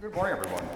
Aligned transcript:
Good 0.00 0.14
morning, 0.14 0.38
everyone. 0.38 0.66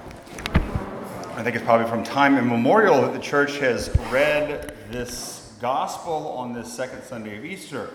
I 1.34 1.42
think 1.42 1.56
it's 1.56 1.64
probably 1.64 1.88
from 1.88 2.04
time 2.04 2.36
immemorial 2.36 3.00
that 3.00 3.14
the 3.14 3.18
church 3.18 3.56
has 3.56 3.88
read 4.10 4.76
this 4.90 5.56
gospel 5.62 6.28
on 6.36 6.52
this 6.52 6.70
second 6.70 7.02
Sunday 7.04 7.38
of 7.38 7.44
Easter. 7.46 7.88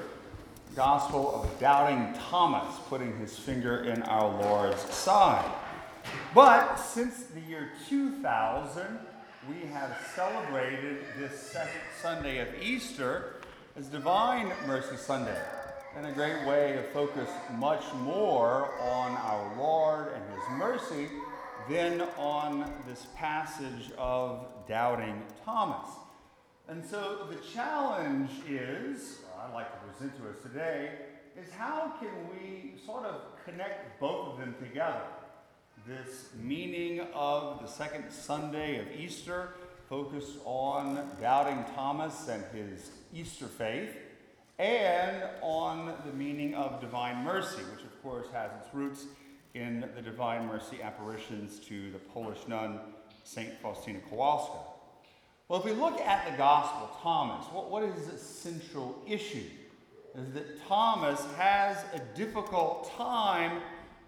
Gospel 0.76 1.36
of 1.36 1.60
doubting 1.60 2.20
Thomas, 2.20 2.76
putting 2.88 3.15
his 3.20 3.38
finger 3.38 3.84
in 3.84 4.02
our 4.04 4.28
Lord's 4.42 4.81
side. 4.92 5.46
But 6.34 6.78
since 6.78 7.26
the 7.26 7.41
year 7.41 7.69
2000, 7.87 8.97
we 9.47 9.67
have 9.67 9.96
celebrated 10.15 10.97
this 11.19 11.39
second 11.39 11.81
Sunday 12.01 12.39
of 12.39 12.47
Easter 12.59 13.35
as 13.77 13.85
Divine 13.85 14.51
Mercy 14.65 14.97
Sunday 14.97 15.39
and 15.96 16.05
a 16.05 16.12
great 16.12 16.45
way 16.45 16.73
to 16.73 16.84
focus 16.94 17.30
much 17.58 17.84
more 17.95 18.71
on 18.81 19.12
our 19.17 19.58
Lord 19.58 20.13
and 20.13 20.23
His 20.34 20.44
mercy 20.58 21.09
than 21.70 22.02
on 22.17 22.71
this 22.88 23.07
passage 23.15 23.91
of 23.98 24.45
doubting 24.67 25.21
Thomas. 25.43 25.88
And 26.67 26.85
so 26.85 27.27
the 27.29 27.38
challenge 27.53 28.29
is, 28.48 29.20
I'd 29.39 29.53
like 29.53 29.71
to 29.71 29.88
present 29.88 30.15
to 30.21 30.29
us 30.29 30.35
today, 30.43 30.91
is 31.35 31.52
how 31.52 31.93
can 31.99 32.09
we 32.29 32.79
sort 32.85 33.05
of 33.05 33.21
connect 33.43 33.99
both 33.99 34.34
of 34.34 34.40
them 34.40 34.55
together? 34.62 35.01
This 35.87 36.29
meaning 36.40 37.01
of 37.13 37.62
the 37.62 37.67
second 37.67 38.12
Sunday 38.12 38.79
of 38.79 38.87
Easter, 38.99 39.55
focused 39.90 40.37
on 40.45 41.09
doubting 41.20 41.65
Thomas 41.73 42.27
and 42.27 42.43
his 42.53 42.91
Easter 43.12 43.48
faith 43.48 43.90
and 44.59 45.23
on 45.41 45.94
the 46.05 46.12
meaning 46.12 46.54
of 46.54 46.81
divine 46.81 47.23
mercy, 47.23 47.62
which 47.73 47.84
of 47.84 48.04
course 48.04 48.27
has 48.34 48.52
its 48.62 48.73
roots 48.73 49.05
in 49.54 49.90
the 49.95 50.02
divine 50.02 50.45
mercy 50.45 50.82
apparitions 50.84 51.59
to 51.59 51.91
the 51.91 51.98
Polish 51.98 52.40
nun 52.48 52.80
Saint 53.23 53.54
Faustina 53.62 53.99
Kowalska. 54.12 54.60
Well, 55.48 55.60
if 55.60 55.66
we 55.66 55.71
look 55.71 55.99
at 56.01 56.29
the 56.29 56.38
Gospel, 56.38 56.91
Thomas, 57.01 57.46
what, 57.48 57.71
what 57.71 57.84
is 57.84 58.05
the 58.05 58.18
central 58.18 59.01
issue? 59.07 59.46
Is 60.16 60.34
that 60.34 60.68
Thomas 60.68 61.26
has 61.38 61.77
a 61.94 61.99
difficult 62.16 62.91
time 62.98 63.62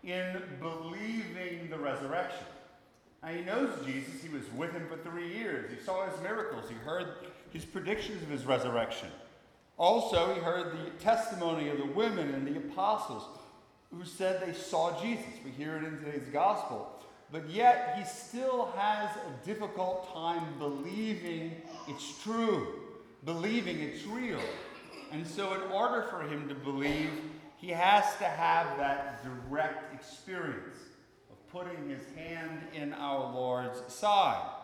in 0.04 0.42
believing 0.60 1.70
the 1.70 1.78
resurrection. 1.78 2.46
Now, 3.24 3.30
he 3.30 3.42
knows 3.42 3.70
Jesus. 3.86 4.22
He 4.22 4.30
was 4.30 4.44
with 4.56 4.72
him 4.74 4.88
for 4.88 4.98
three 4.98 5.32
years. 5.34 5.72
He 5.72 5.84
saw 5.84 6.10
his 6.10 6.20
miracles. 6.22 6.66
He 6.68 6.76
heard 6.76 7.08
his 7.52 7.66
predictions 7.66 8.22
of 8.24 8.30
his 8.30 8.46
resurrection. 8.46 9.10
Also, 9.82 10.32
he 10.36 10.40
heard 10.40 10.74
the 10.74 10.92
testimony 11.04 11.68
of 11.70 11.80
the 11.80 11.88
women 11.88 12.36
and 12.36 12.46
the 12.46 12.56
apostles 12.56 13.24
who 13.92 14.06
said 14.06 14.40
they 14.48 14.54
saw 14.54 15.02
Jesus. 15.02 15.26
We 15.44 15.50
hear 15.50 15.76
it 15.76 15.84
in 15.84 15.98
today's 15.98 16.30
gospel. 16.32 17.02
But 17.32 17.50
yet, 17.50 17.96
he 17.98 18.04
still 18.06 18.72
has 18.78 19.10
a 19.16 19.44
difficult 19.44 20.14
time 20.14 20.44
believing 20.60 21.56
it's 21.88 22.22
true, 22.22 22.76
believing 23.26 23.80
it's 23.80 24.06
real. 24.06 24.40
And 25.12 25.26
so, 25.26 25.56
in 25.56 25.62
order 25.72 26.04
for 26.12 26.22
him 26.28 26.48
to 26.50 26.54
believe, 26.54 27.10
he 27.58 27.70
has 27.70 28.06
to 28.18 28.26
have 28.26 28.78
that 28.78 29.24
direct 29.24 29.96
experience 29.96 30.78
of 31.32 31.50
putting 31.50 31.90
his 31.90 32.04
hand 32.16 32.62
in 32.76 32.94
our 32.94 33.34
Lord's 33.34 33.82
side. 33.92 34.61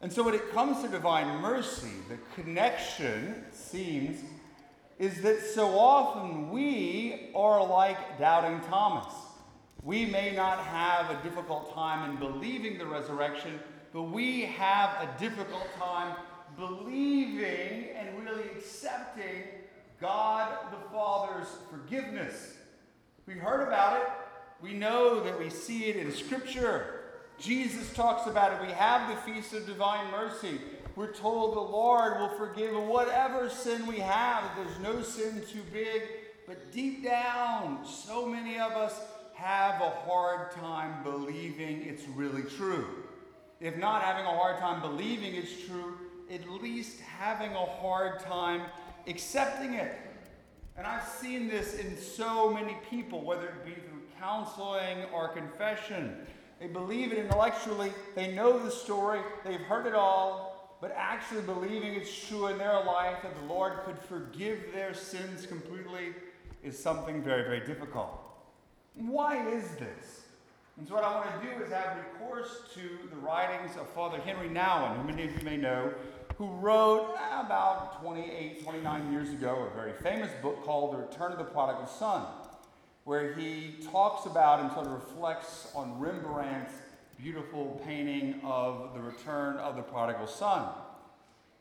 And 0.00 0.12
so 0.12 0.22
when 0.22 0.34
it 0.34 0.52
comes 0.52 0.82
to 0.82 0.88
divine 0.88 1.40
mercy, 1.40 1.90
the 2.08 2.18
connection, 2.40 3.44
seems, 3.52 4.20
is 4.98 5.20
that 5.22 5.40
so 5.40 5.78
often 5.78 6.50
we 6.50 7.30
are 7.34 7.64
like 7.66 8.18
doubting 8.18 8.60
Thomas. 8.68 9.12
We 9.82 10.06
may 10.06 10.34
not 10.34 10.58
have 10.58 11.10
a 11.10 11.22
difficult 11.22 11.74
time 11.74 12.10
in 12.10 12.16
believing 12.16 12.78
the 12.78 12.86
resurrection, 12.86 13.58
but 13.92 14.04
we 14.04 14.42
have 14.42 14.90
a 15.00 15.18
difficult 15.18 15.66
time 15.78 16.16
believing 16.56 17.90
and 17.96 18.24
really 18.24 18.44
accepting 18.56 19.44
God 20.00 20.70
the 20.70 20.90
Father's 20.92 21.48
forgiveness. 21.70 22.56
We 23.26 23.34
heard 23.34 23.66
about 23.66 24.00
it. 24.00 24.08
We 24.60 24.74
know 24.74 25.22
that 25.22 25.38
we 25.38 25.50
see 25.50 25.84
it 25.84 25.96
in 25.96 26.12
Scripture. 26.12 26.97
Jesus 27.38 27.92
talks 27.92 28.28
about 28.28 28.52
it. 28.52 28.66
We 28.66 28.72
have 28.72 29.08
the 29.08 29.32
Feast 29.32 29.52
of 29.54 29.64
Divine 29.64 30.10
Mercy. 30.10 30.60
We're 30.96 31.12
told 31.12 31.54
the 31.54 31.60
Lord 31.60 32.18
will 32.18 32.36
forgive 32.36 32.74
whatever 32.74 33.48
sin 33.48 33.86
we 33.86 34.00
have. 34.00 34.42
There's 34.56 34.78
no 34.80 35.02
sin 35.02 35.42
too 35.48 35.62
big. 35.72 36.02
But 36.48 36.72
deep 36.72 37.04
down, 37.04 37.86
so 37.86 38.26
many 38.26 38.58
of 38.58 38.72
us 38.72 39.00
have 39.34 39.80
a 39.80 39.90
hard 39.90 40.50
time 40.50 41.04
believing 41.04 41.82
it's 41.82 42.02
really 42.08 42.42
true. 42.42 42.86
If 43.60 43.76
not 43.76 44.02
having 44.02 44.24
a 44.24 44.36
hard 44.36 44.58
time 44.58 44.80
believing 44.80 45.36
it's 45.36 45.64
true, 45.64 45.94
at 46.32 46.48
least 46.48 46.98
having 47.00 47.52
a 47.52 47.66
hard 47.66 48.18
time 48.20 48.62
accepting 49.06 49.74
it. 49.74 49.94
And 50.76 50.86
I've 50.86 51.06
seen 51.06 51.48
this 51.48 51.74
in 51.74 51.96
so 51.96 52.52
many 52.52 52.76
people, 52.90 53.22
whether 53.22 53.46
it 53.46 53.64
be 53.64 53.74
through 53.74 54.02
counseling 54.18 55.04
or 55.12 55.28
confession. 55.28 56.16
They 56.60 56.66
believe 56.66 57.12
it 57.12 57.18
intellectually, 57.18 57.92
they 58.16 58.32
know 58.32 58.58
the 58.58 58.70
story, 58.70 59.20
they've 59.44 59.60
heard 59.60 59.86
it 59.86 59.94
all, 59.94 60.76
but 60.80 60.92
actually 60.96 61.42
believing 61.42 61.94
it's 61.94 62.26
true 62.26 62.48
in 62.48 62.58
their 62.58 62.84
life 62.84 63.22
that 63.22 63.34
the 63.36 63.52
Lord 63.52 63.80
could 63.84 63.98
forgive 63.98 64.72
their 64.72 64.92
sins 64.92 65.46
completely 65.46 66.14
is 66.64 66.78
something 66.78 67.22
very, 67.22 67.42
very 67.42 67.64
difficult. 67.64 68.20
Why 68.94 69.48
is 69.48 69.64
this? 69.76 70.24
And 70.76 70.86
so, 70.86 70.94
what 70.94 71.04
I 71.04 71.14
want 71.14 71.42
to 71.42 71.48
do 71.48 71.62
is 71.62 71.72
have 71.72 71.96
recourse 71.96 72.62
to 72.74 73.08
the 73.10 73.16
writings 73.16 73.76
of 73.76 73.88
Father 73.90 74.18
Henry 74.18 74.48
Nouwen, 74.48 74.96
who 74.96 75.04
many 75.04 75.24
of 75.24 75.36
you 75.36 75.44
may 75.44 75.56
know, 75.56 75.92
who 76.36 76.46
wrote 76.46 77.16
about 77.32 78.00
28, 78.00 78.62
29 78.62 79.12
years 79.12 79.30
ago 79.30 79.68
a 79.72 79.74
very 79.74 79.92
famous 79.92 80.30
book 80.40 80.64
called 80.64 80.94
The 80.94 80.98
Return 80.98 81.32
of 81.32 81.38
the 81.38 81.44
Prodigal 81.44 81.86
Son 81.86 82.24
where 83.08 83.32
he 83.32 83.74
talks 83.90 84.26
about 84.26 84.60
and 84.60 84.70
sort 84.72 84.84
of 84.84 84.92
reflects 84.92 85.72
on 85.74 85.98
Rembrandt's 85.98 86.74
beautiful 87.18 87.80
painting 87.86 88.38
of 88.44 88.92
the 88.92 89.00
return 89.00 89.56
of 89.56 89.76
the 89.76 89.82
prodigal 89.82 90.26
son. 90.26 90.68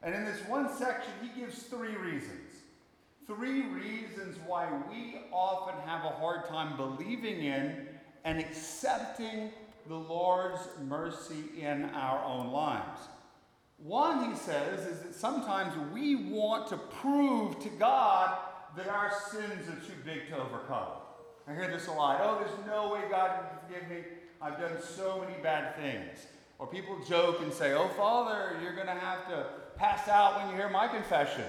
And 0.03 0.13
in 0.13 0.25
this 0.25 0.45
one 0.49 0.69
section, 0.77 1.09
he 1.21 1.39
gives 1.39 1.63
three 1.63 1.95
reasons. 1.95 2.51
Three 3.27 3.61
reasons 3.61 4.35
why 4.45 4.67
we 4.89 5.21
often 5.31 5.75
have 5.87 6.03
a 6.03 6.09
hard 6.09 6.49
time 6.49 6.75
believing 6.75 7.41
in 7.41 7.87
and 8.25 8.39
accepting 8.39 9.51
the 9.87 9.95
Lord's 9.95 10.67
mercy 10.85 11.45
in 11.61 11.85
our 11.91 12.25
own 12.25 12.51
lives. 12.51 12.99
One, 13.77 14.31
he 14.31 14.35
says, 14.35 14.85
is 14.85 14.99
that 14.99 15.15
sometimes 15.15 15.71
we 15.93 16.29
want 16.29 16.67
to 16.67 16.77
prove 16.77 17.57
to 17.61 17.69
God 17.69 18.37
that 18.75 18.89
our 18.89 19.13
sins 19.31 19.69
are 19.69 19.87
too 19.87 19.95
big 20.03 20.27
to 20.27 20.41
overcome. 20.41 21.06
I 21.47 21.53
hear 21.53 21.69
this 21.71 21.87
a 21.87 21.91
lot. 21.91 22.19
Oh, 22.21 22.39
there's 22.39 22.67
no 22.67 22.93
way 22.93 23.01
God 23.09 23.39
can 23.39 23.59
forgive 23.65 23.89
me. 23.89 24.03
I've 24.41 24.59
done 24.59 24.81
so 24.81 25.19
many 25.19 25.41
bad 25.41 25.77
things. 25.77 26.27
Or 26.59 26.67
people 26.67 26.97
joke 27.07 27.41
and 27.41 27.53
say, 27.53 27.73
Oh, 27.73 27.87
Father, 27.89 28.57
you're 28.61 28.73
going 28.73 28.87
to 28.87 28.93
have 28.93 29.27
to 29.29 29.45
pass 29.77 30.07
out 30.07 30.37
when 30.37 30.49
you 30.49 30.55
hear 30.55 30.69
my 30.69 30.87
confession. 30.87 31.45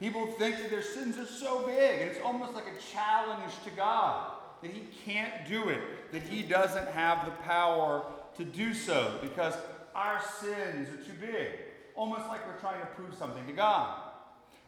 People 0.00 0.26
think 0.26 0.56
that 0.56 0.70
their 0.70 0.82
sins 0.82 1.18
are 1.18 1.26
so 1.26 1.66
big, 1.66 2.00
and 2.00 2.10
it's 2.10 2.20
almost 2.24 2.54
like 2.54 2.64
a 2.64 2.92
challenge 2.92 3.52
to 3.64 3.70
God 3.70 4.32
that 4.62 4.70
He 4.70 4.86
can't 5.04 5.46
do 5.46 5.68
it, 5.68 6.12
that 6.12 6.22
He 6.22 6.42
doesn't 6.42 6.88
have 6.88 7.24
the 7.26 7.32
power 7.42 8.02
to 8.36 8.44
do 8.44 8.72
so 8.72 9.18
because 9.20 9.54
our 9.94 10.20
sins 10.40 10.88
are 10.88 11.04
too 11.04 11.12
big. 11.20 11.48
Almost 11.94 12.26
like 12.28 12.46
we're 12.46 12.58
trying 12.58 12.80
to 12.80 12.86
prove 12.86 13.14
something 13.14 13.46
to 13.46 13.52
God. 13.52 14.11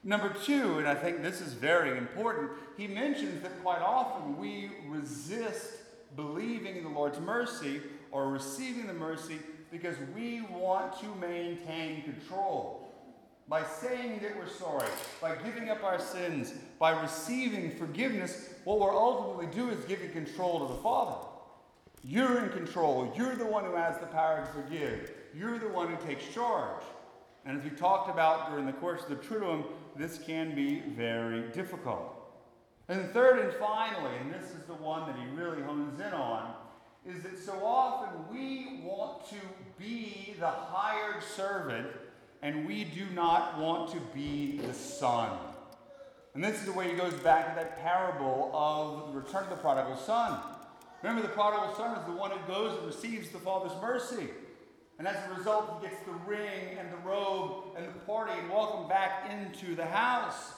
Number 0.06 0.28
two, 0.44 0.78
and 0.78 0.87
I 0.87 0.94
think 0.94 1.22
this 1.22 1.41
is 1.41 1.54
very 1.54 1.97
important, 1.97 2.50
he 2.76 2.87
mentions 2.87 3.42
that 3.42 3.62
quite 3.62 3.81
often 3.81 4.37
we 4.37 4.70
resist 4.87 5.72
believing 6.15 6.76
in 6.76 6.84
the 6.84 6.91
Lord's 6.91 7.19
mercy 7.19 7.81
or 8.10 8.28
receiving 8.28 8.87
the 8.87 8.93
mercy 8.93 9.38
because 9.70 9.96
we 10.14 10.43
want 10.43 11.00
to 11.00 11.06
maintain 11.14 12.02
control. 12.02 12.82
By 13.49 13.64
saying 13.64 14.20
that 14.20 14.37
we're 14.37 14.49
sorry, 14.49 14.88
by 15.23 15.37
giving 15.37 15.70
up 15.70 15.82
our 15.82 15.99
sins, 15.99 16.52
by 16.78 17.00
receiving 17.00 17.75
forgiveness, 17.76 18.50
what 18.64 18.81
we're 18.81 18.94
ultimately 18.94 19.46
doing 19.55 19.76
is 19.76 19.84
giving 19.87 20.11
control 20.11 20.67
to 20.67 20.75
the 20.75 20.81
Father. 20.81 21.26
You're 22.02 22.44
in 22.44 22.50
control. 22.50 23.11
You're 23.17 23.37
the 23.37 23.46
one 23.46 23.64
who 23.64 23.75
has 23.75 23.99
the 23.99 24.06
power 24.06 24.46
to 24.46 24.52
forgive. 24.52 25.11
You're 25.34 25.58
the 25.58 25.69
one 25.69 25.88
who 25.88 26.06
takes 26.06 26.26
charge. 26.32 26.82
And 27.46 27.58
as 27.58 27.64
we 27.64 27.70
talked 27.70 28.08
about 28.08 28.50
during 28.50 28.67
the 28.67 28.73
course 28.73 29.02
of 29.02 29.11
the 29.11 29.17
Triduum, 29.17 29.64
this 29.96 30.19
can 30.19 30.55
be 30.55 30.81
very 30.96 31.49
difficult. 31.52 32.14
And 32.88 33.11
third 33.11 33.38
and 33.38 33.52
finally, 33.55 34.17
and 34.20 34.32
this 34.32 34.50
is 34.50 34.64
the 34.67 34.75
one 34.75 35.06
that 35.06 35.17
he 35.17 35.26
really 35.35 35.62
hones 35.62 36.00
in 36.00 36.12
on, 36.12 36.55
is 37.06 37.23
that 37.23 37.38
so 37.38 37.52
often 37.64 38.08
we 38.32 38.81
want 38.82 39.29
to 39.29 39.37
be 39.79 40.35
the 40.38 40.49
hired 40.49 41.23
servant 41.23 41.88
and 42.43 42.67
we 42.67 42.85
do 42.85 43.06
not 43.14 43.58
want 43.58 43.90
to 43.90 44.00
be 44.14 44.58
the 44.67 44.75
son. 44.75 45.31
And 46.35 46.43
this 46.43 46.58
is 46.58 46.67
the 46.67 46.73
way 46.73 46.90
he 46.90 46.94
goes 46.94 47.14
back 47.14 47.49
to 47.49 47.61
that 47.61 47.81
parable 47.81 48.50
of 48.52 49.12
the 49.12 49.20
return 49.20 49.44
of 49.44 49.50
the 49.50 49.56
prodigal 49.56 49.97
son. 49.97 50.40
Remember, 51.02 51.23
the 51.23 51.32
prodigal 51.32 51.75
son 51.76 51.97
is 51.99 52.05
the 52.06 52.12
one 52.12 52.31
who 52.31 52.52
goes 52.52 52.76
and 52.79 52.87
receives 52.87 53.29
the 53.29 53.38
Father's 53.38 53.81
mercy. 53.81 54.29
And 54.99 55.08
as 55.08 55.17
a 55.29 55.35
result, 55.35 55.81
he 55.81 55.88
gets 55.88 56.00
the 56.05 56.12
ring 56.26 56.79
and 56.79 56.93
the 56.93 57.08
robe 57.08 57.64
and 57.76 57.87
the 57.87 57.99
party 58.00 58.32
and 58.38 58.49
welcome 58.49 58.88
back 58.88 59.31
into 59.31 59.75
the 59.75 59.85
house. 59.85 60.52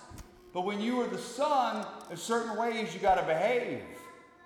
But 0.52 0.62
when 0.62 0.80
you 0.80 1.00
are 1.00 1.06
the 1.06 1.18
son, 1.18 1.86
there's 2.08 2.22
certain 2.22 2.56
ways 2.56 2.92
you 2.92 3.00
got 3.00 3.14
to 3.16 3.22
behave. 3.22 3.82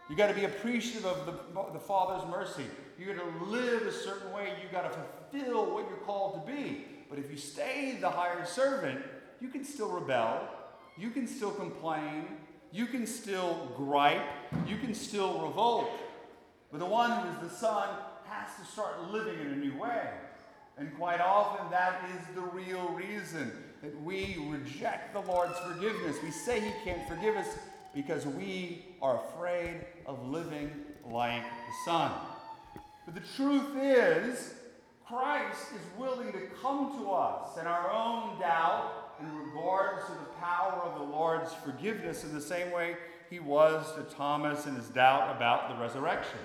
You 0.08 0.16
got 0.16 0.28
to 0.28 0.34
be 0.34 0.44
appreciative 0.44 1.06
of 1.06 1.26
the, 1.26 1.72
the 1.72 1.78
Father's 1.78 2.28
mercy. 2.28 2.64
You 2.98 3.06
got 3.06 3.22
to 3.22 3.44
live 3.44 3.82
a 3.82 3.92
certain 3.92 4.32
way. 4.32 4.52
You 4.62 4.68
got 4.70 4.92
to 4.92 4.98
fulfill 5.30 5.72
what 5.72 5.88
you're 5.88 5.98
called 5.98 6.46
to 6.46 6.52
be. 6.52 6.84
But 7.08 7.18
if 7.18 7.30
you 7.30 7.36
stay 7.36 7.98
the 8.00 8.10
hired 8.10 8.46
servant, 8.46 9.00
you 9.40 9.48
can 9.48 9.64
still 9.64 9.88
rebel. 9.88 10.48
You 10.96 11.10
can 11.10 11.26
still 11.26 11.50
complain. 11.50 12.26
You 12.72 12.86
can 12.86 13.06
still 13.06 13.72
gripe. 13.76 14.22
You 14.66 14.78
can 14.78 14.94
still 14.94 15.40
revolt. 15.40 15.90
But 16.70 16.78
the 16.78 16.86
one 16.86 17.10
who 17.10 17.28
is 17.30 17.50
the 17.50 17.56
son 17.56 17.88
has 18.30 18.56
to 18.58 18.72
start 18.72 19.10
living 19.10 19.40
in 19.40 19.48
a 19.48 19.56
new 19.56 19.76
way. 19.78 20.08
And 20.78 20.96
quite 20.96 21.20
often, 21.20 21.70
that 21.70 22.00
is 22.14 22.34
the 22.34 22.40
real 22.40 22.88
reason 22.90 23.52
that 23.82 24.00
we 24.02 24.36
reject 24.48 25.12
the 25.12 25.20
Lord's 25.20 25.58
forgiveness. 25.58 26.16
We 26.22 26.30
say 26.30 26.60
He 26.60 26.72
can't 26.84 27.06
forgive 27.08 27.36
us 27.36 27.48
because 27.94 28.24
we 28.24 28.86
are 29.02 29.20
afraid 29.28 29.84
of 30.06 30.26
living 30.28 30.70
like 31.04 31.42
the 31.42 31.74
Son. 31.84 32.12
But 33.04 33.14
the 33.14 33.22
truth 33.36 33.76
is, 33.76 34.54
Christ 35.06 35.72
is 35.74 35.98
willing 35.98 36.32
to 36.32 36.40
come 36.62 36.96
to 36.98 37.10
us 37.10 37.58
in 37.58 37.66
our 37.66 37.90
own 37.90 38.38
doubt 38.38 39.16
in 39.20 39.26
regards 39.36 40.06
to 40.06 40.12
the 40.12 40.30
power 40.40 40.80
of 40.84 40.98
the 40.98 41.04
Lord's 41.04 41.52
forgiveness 41.52 42.24
in 42.24 42.32
the 42.32 42.40
same 42.40 42.70
way 42.70 42.96
he 43.28 43.38
was 43.38 43.92
to 43.94 44.02
Thomas 44.14 44.66
in 44.66 44.74
his 44.74 44.88
doubt 44.88 45.34
about 45.36 45.68
the 45.68 45.82
resurrection. 45.82 46.38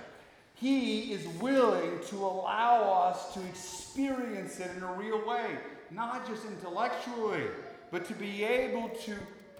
He 0.56 1.12
is 1.12 1.28
willing 1.42 2.00
to 2.08 2.16
allow 2.16 3.10
us 3.10 3.34
to 3.34 3.46
experience 3.46 4.60
it 4.60 4.72
in 4.78 4.84
a 4.84 4.94
real 4.94 5.26
way, 5.28 5.58
not 5.92 6.26
just 6.28 6.46
intellectually, 6.46 7.44
but 7.92 8.06
to 8.06 8.14
be 8.14 8.44
able 8.44 8.90
to 9.04 9.16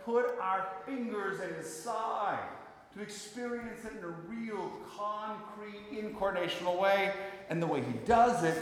put 0.06 0.38
our 0.40 0.68
fingers 0.86 1.42
in 1.42 1.54
his 1.56 1.72
side, 1.72 2.40
to 2.94 3.02
experience 3.02 3.84
it 3.84 3.92
in 3.98 4.04
a 4.06 4.16
real, 4.30 4.72
concrete, 4.98 5.92
incarnational 5.92 6.80
way. 6.80 7.12
And 7.50 7.62
the 7.62 7.68
way 7.68 7.82
he 7.82 7.94
does 8.06 8.44
it 8.44 8.56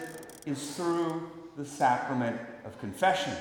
is 0.48 0.76
through 0.76 1.30
the 1.56 1.66
sacrament 1.66 2.40
of 2.66 2.80
confession. 2.80 3.34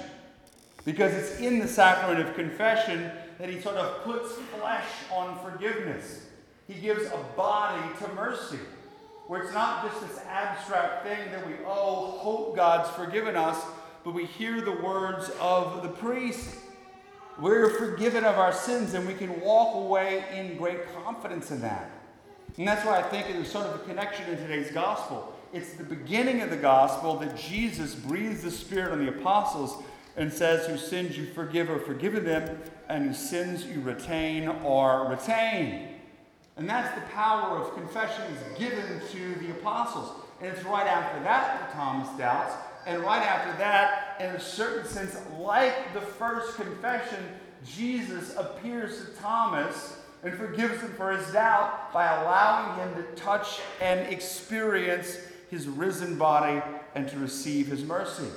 Because 0.84 1.14
it's 1.14 1.40
in 1.40 1.60
the 1.60 1.68
sacrament 1.68 2.28
of 2.28 2.34
confession 2.34 3.10
that 3.38 3.48
he 3.48 3.58
sort 3.58 3.76
of 3.76 4.04
puts 4.04 4.34
flesh 4.34 4.84
on 5.10 5.38
forgiveness. 5.38 6.26
He 6.68 6.74
gives 6.74 7.06
a 7.06 7.24
body 7.36 7.82
to 8.00 8.12
mercy 8.14 8.58
where 9.32 9.40
it's 9.40 9.55
not 9.55 9.82
just 9.82 10.06
this 10.06 10.23
abstract 10.29 11.06
thing 11.06 11.32
that 11.32 11.46
we, 11.46 11.55
oh, 11.64 12.19
hope 12.19 12.55
God's 12.55 12.90
forgiven 12.90 13.34
us, 13.34 13.56
but 14.05 14.12
we 14.12 14.26
hear 14.26 14.61
the 14.61 14.73
words 14.73 15.31
of 15.40 15.82
the 15.82 15.88
priest. 15.88 16.55
We're 17.40 17.70
forgiven 17.70 18.25
of 18.25 18.37
our 18.37 18.52
sins, 18.52 18.93
and 18.93 19.08
we 19.08 19.14
can 19.14 19.40
walk 19.40 19.75
away 19.75 20.23
in 20.34 20.58
great 20.58 20.81
confidence 21.02 21.50
in 21.50 21.62
that. 21.62 21.90
And 22.58 22.69
that's 22.69 22.84
why 22.84 22.99
I 22.99 23.02
think 23.05 23.26
there's 23.29 23.50
sort 23.50 23.64
of 23.64 23.76
a 23.76 23.84
connection 23.84 24.29
in 24.29 24.37
today's 24.37 24.70
gospel. 24.70 25.35
It's 25.55 25.73
the 25.76 25.85
beginning 25.85 26.43
of 26.43 26.50
the 26.50 26.58
gospel 26.58 27.17
that 27.20 27.35
Jesus 27.35 27.94
breathes 27.94 28.43
the 28.43 28.50
Spirit 28.50 28.93
on 28.93 29.02
the 29.02 29.08
apostles 29.08 29.82
and 30.14 30.31
says, 30.31 30.67
Whose 30.67 30.87
sins 30.87 31.17
you 31.17 31.25
forgive 31.25 31.70
are 31.70 31.78
forgiven 31.78 32.26
them, 32.26 32.61
and 32.87 33.06
whose 33.06 33.31
sins 33.31 33.64
you 33.64 33.81
retain 33.81 34.46
are 34.46 35.08
retained. 35.08 35.88
And 36.56 36.69
that's 36.69 36.94
the 36.94 37.06
power 37.08 37.58
of 37.58 37.75
confession 37.75 38.25
is 38.32 38.58
given 38.58 39.00
to 39.10 39.34
the 39.40 39.50
apostles. 39.52 40.12
And 40.40 40.50
it's 40.50 40.64
right 40.64 40.87
after 40.87 41.22
that 41.22 41.60
that 41.60 41.72
Thomas 41.72 42.08
doubts. 42.19 42.54
And 42.87 43.02
right 43.02 43.22
after 43.22 43.56
that, 43.58 44.16
in 44.20 44.26
a 44.31 44.40
certain 44.40 44.87
sense, 44.87 45.16
like 45.38 45.94
the 45.94 46.00
first 46.00 46.56
confession, 46.56 47.25
Jesus 47.64 48.34
appears 48.37 49.04
to 49.04 49.12
Thomas 49.22 49.96
and 50.25 50.34
forgives 50.34 50.81
him 50.81 50.93
for 50.94 51.16
his 51.16 51.32
doubt 51.32 51.93
by 51.93 52.06
allowing 52.06 52.78
him 52.78 53.02
to 53.02 53.02
touch 53.20 53.60
and 53.81 54.00
experience 54.12 55.19
his 55.50 55.69
risen 55.69 56.16
body 56.16 56.60
and 56.94 57.08
to 57.08 57.19
receive 57.19 57.69
his 57.69 57.84
mercy. 57.84 58.28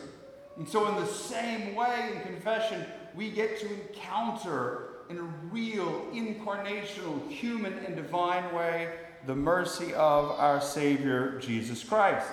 And 0.58 0.68
so, 0.68 0.88
in 0.88 0.96
the 0.96 1.06
same 1.06 1.76
way, 1.76 2.12
in 2.14 2.22
confession, 2.22 2.86
we 3.16 3.30
get 3.30 3.60
to 3.60 3.68
encounter 3.68 4.95
in 5.10 5.18
a 5.18 5.24
real, 5.52 6.08
incarnational, 6.14 7.30
human, 7.30 7.74
and 7.80 7.96
divine 7.96 8.54
way 8.54 8.90
the 9.26 9.36
mercy 9.36 9.94
of 9.94 10.32
our 10.32 10.62
Savior, 10.62 11.40
Jesus 11.40 11.84
Christ. 11.84 12.28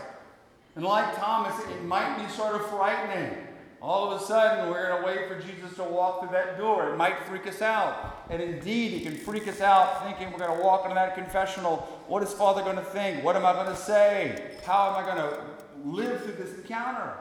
And 0.76 0.84
like 0.84 1.16
Thomas, 1.16 1.54
it 1.70 1.84
might 1.84 2.22
be 2.22 2.30
sort 2.32 2.54
of 2.54 2.66
frightening. 2.68 3.36
All 3.80 4.12
of 4.12 4.20
a 4.20 4.24
sudden, 4.24 4.70
we're 4.70 4.88
going 4.88 5.00
to 5.02 5.06
wait 5.06 5.28
for 5.28 5.40
Jesus 5.40 5.76
to 5.76 5.84
walk 5.84 6.20
through 6.20 6.30
that 6.30 6.56
door. 6.56 6.92
It 6.92 6.96
might 6.96 7.18
freak 7.24 7.46
us 7.46 7.60
out. 7.60 8.24
And 8.30 8.40
indeed, 8.40 8.94
it 8.94 9.02
can 9.02 9.16
freak 9.16 9.48
us 9.48 9.60
out 9.60 10.04
thinking 10.04 10.30
we're 10.32 10.38
going 10.38 10.56
to 10.56 10.62
walk 10.62 10.84
into 10.84 10.94
that 10.94 11.14
confessional. 11.14 11.78
What 12.06 12.22
is 12.22 12.32
Father 12.32 12.62
going 12.62 12.76
to 12.76 12.84
think? 12.84 13.24
What 13.24 13.34
am 13.34 13.44
I 13.44 13.52
going 13.54 13.66
to 13.66 13.76
say? 13.76 14.52
How 14.64 14.90
am 14.90 15.04
I 15.04 15.06
going 15.06 15.16
to 15.16 15.40
live 15.84 16.22
through 16.22 16.34
this 16.34 16.54
encounter? 16.56 17.14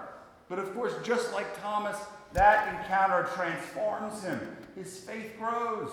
But 0.49 0.59
of 0.59 0.73
course, 0.75 0.93
just 1.03 1.33
like 1.33 1.59
Thomas, 1.61 1.97
that 2.33 2.79
encounter 2.79 3.27
transforms 3.35 4.23
him. 4.23 4.39
His 4.75 4.99
faith 4.99 5.33
grows. 5.39 5.91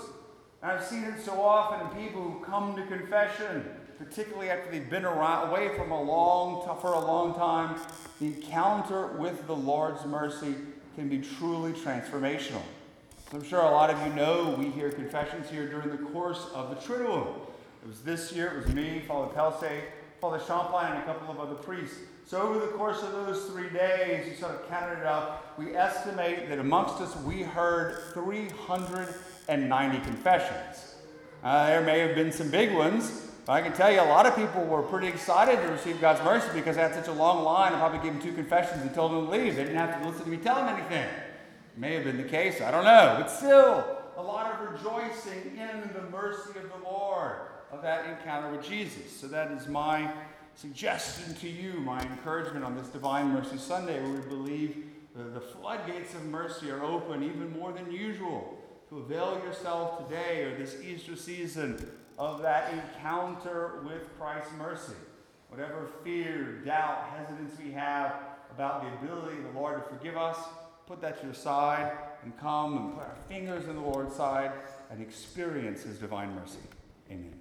And 0.62 0.72
I've 0.72 0.84
seen 0.84 1.04
it 1.04 1.20
so 1.24 1.40
often 1.40 1.86
in 1.86 2.06
people 2.06 2.22
who 2.22 2.44
come 2.44 2.74
to 2.76 2.86
confession, 2.86 3.64
particularly 3.98 4.50
after 4.50 4.70
they've 4.70 4.90
been 4.90 5.04
away 5.04 5.70
from 5.76 5.92
a 5.92 6.02
long 6.02 6.64
for 6.80 6.94
a 6.94 7.00
long 7.00 7.34
time. 7.34 7.80
The 8.20 8.26
encounter 8.26 9.08
with 9.18 9.46
the 9.46 9.54
Lord's 9.56 10.04
mercy 10.04 10.54
can 10.96 11.08
be 11.08 11.18
truly 11.18 11.72
transformational. 11.72 12.62
So 13.30 13.36
I'm 13.36 13.44
sure 13.44 13.60
a 13.60 13.70
lot 13.70 13.90
of 13.90 14.04
you 14.06 14.12
know 14.14 14.56
we 14.58 14.70
hear 14.70 14.90
confessions 14.90 15.50
here 15.50 15.68
during 15.68 15.90
the 15.90 16.10
course 16.10 16.46
of 16.54 16.70
the 16.70 16.76
Triduum. 16.76 17.28
It 17.82 17.88
was 17.88 18.00
this 18.00 18.32
year, 18.32 18.48
it 18.48 18.66
was 18.66 18.74
me, 18.74 19.02
Father 19.06 19.32
Pelsey, 19.32 19.82
Father 20.20 20.40
Champlain, 20.44 20.92
and 20.92 21.02
a 21.02 21.04
couple 21.04 21.30
of 21.30 21.38
other 21.38 21.54
priests. 21.54 21.98
So, 22.28 22.42
over 22.42 22.58
the 22.58 22.72
course 22.72 23.02
of 23.02 23.12
those 23.12 23.46
three 23.46 23.70
days, 23.70 24.28
you 24.28 24.34
sort 24.34 24.54
of 24.54 24.68
counted 24.68 24.98
it 24.98 25.06
up. 25.06 25.54
We 25.56 25.74
estimate 25.74 26.50
that 26.50 26.58
amongst 26.58 27.00
us, 27.00 27.16
we 27.22 27.40
heard 27.40 28.02
390 28.12 29.98
confessions. 30.00 30.96
Uh, 31.42 31.68
there 31.68 31.80
may 31.80 32.00
have 32.00 32.14
been 32.14 32.30
some 32.30 32.50
big 32.50 32.74
ones, 32.74 33.30
but 33.46 33.54
I 33.54 33.62
can 33.62 33.72
tell 33.72 33.90
you 33.90 34.02
a 34.02 34.12
lot 34.12 34.26
of 34.26 34.36
people 34.36 34.62
were 34.66 34.82
pretty 34.82 35.06
excited 35.06 35.62
to 35.62 35.68
receive 35.68 36.02
God's 36.02 36.22
mercy 36.22 36.50
because 36.52 36.76
they 36.76 36.82
had 36.82 36.94
such 36.94 37.08
a 37.08 37.12
long 37.12 37.44
line. 37.44 37.72
I 37.72 37.78
probably 37.78 38.00
gave 38.00 38.12
them 38.12 38.20
two 38.20 38.34
confessions 38.34 38.82
and 38.82 38.92
told 38.92 39.12
them 39.12 39.24
to 39.24 39.30
leave. 39.30 39.56
They 39.56 39.62
didn't 39.62 39.78
have 39.78 39.98
to 40.02 40.06
listen 40.06 40.24
to 40.24 40.30
me 40.30 40.36
tell 40.36 40.56
them 40.56 40.68
anything. 40.68 41.08
It 41.08 41.78
may 41.78 41.94
have 41.94 42.04
been 42.04 42.18
the 42.18 42.28
case, 42.28 42.60
I 42.60 42.70
don't 42.70 42.84
know. 42.84 43.16
But 43.18 43.30
still, 43.30 44.02
a 44.18 44.22
lot 44.22 44.52
of 44.52 44.70
rejoicing 44.70 45.56
in 45.56 45.94
the 45.94 46.02
mercy 46.10 46.58
of 46.58 46.68
the 46.78 46.84
Lord, 46.84 47.36
of 47.72 47.80
that 47.80 48.04
encounter 48.04 48.54
with 48.54 48.68
Jesus. 48.68 49.18
So, 49.18 49.28
that 49.28 49.50
is 49.50 49.66
my 49.66 50.12
suggestion 50.58 51.34
to 51.36 51.48
you, 51.48 51.74
my 51.74 52.00
encouragement 52.02 52.64
on 52.64 52.76
this 52.76 52.88
Divine 52.88 53.28
Mercy 53.28 53.58
Sunday, 53.58 54.02
where 54.02 54.20
we 54.20 54.26
believe 54.26 54.86
the, 55.14 55.22
the 55.22 55.40
floodgates 55.40 56.14
of 56.14 56.24
mercy 56.24 56.68
are 56.68 56.82
open 56.82 57.22
even 57.22 57.52
more 57.56 57.72
than 57.72 57.92
usual. 57.92 58.58
To 58.88 58.98
avail 58.98 59.40
yourself 59.44 60.08
today 60.08 60.44
or 60.44 60.58
this 60.58 60.82
Easter 60.82 61.14
season 61.14 61.88
of 62.18 62.42
that 62.42 62.72
encounter 62.72 63.82
with 63.86 64.08
Christ's 64.18 64.50
mercy. 64.58 64.96
Whatever 65.48 65.86
fear, 66.02 66.60
doubt, 66.64 67.04
hesitance 67.16 67.52
we 67.62 67.70
have 67.72 68.14
about 68.50 68.82
the 68.82 69.06
ability 69.06 69.38
of 69.38 69.52
the 69.52 69.60
Lord 69.60 69.84
to 69.84 69.88
forgive 69.94 70.16
us, 70.16 70.38
put 70.86 71.00
that 71.02 71.20
to 71.20 71.26
your 71.26 71.34
side 71.34 71.92
and 72.24 72.36
come 72.36 72.76
and 72.76 72.94
put 72.94 73.04
our 73.04 73.16
fingers 73.28 73.68
in 73.68 73.76
the 73.76 73.82
Lord's 73.82 74.16
side 74.16 74.50
and 74.90 75.00
experience 75.00 75.82
His 75.84 75.98
divine 75.98 76.34
mercy. 76.34 76.58
Amen. 77.10 77.37